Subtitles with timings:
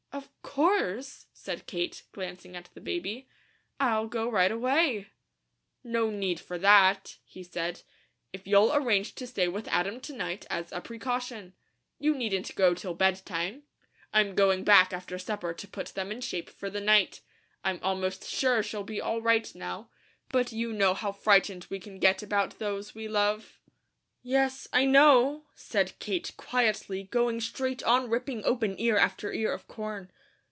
[0.53, 3.29] "Of course," said Kate, glancing at the baby.
[3.79, 5.07] "I'll go right away!"
[5.81, 7.83] "No need for that," he said,
[8.33, 11.53] "if you'll arrange to stay with Adam to night, as a precaution.
[11.99, 13.63] You needn't go till bed time.
[14.11, 17.21] I'm going back after supper to put them in shape for the night.
[17.63, 19.89] I'm almost sure she'll be all right now;
[20.27, 23.59] but you know how frightened we can get about those we love."
[24.21, 29.67] "Yes, I know," said Kate, quietly, going straight on ripping open ear after ear of
[29.69, 30.11] corn.